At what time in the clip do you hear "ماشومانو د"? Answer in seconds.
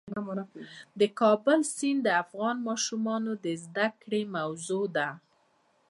2.67-3.47